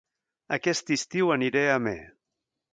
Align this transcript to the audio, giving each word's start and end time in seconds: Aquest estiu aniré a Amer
Aquest 0.57 0.89
estiu 0.97 1.31
aniré 1.37 1.63
a 1.69 1.79
Amer 1.83 1.97